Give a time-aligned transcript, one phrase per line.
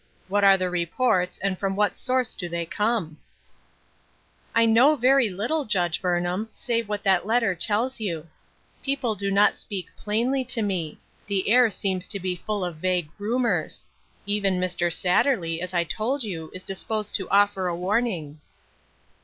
[0.27, 3.19] What are the reports, and from what source do they come?""
[4.55, 8.27] I know very little, Judge Burnham, save what that letter tells you;
[8.81, 13.11] people do not speak plainly to me; the air seems to be full of vague
[13.19, 13.85] rumors;
[14.25, 14.91] even Mr.
[14.91, 18.41] Satterley, as I told you, is disposed to offer a warning."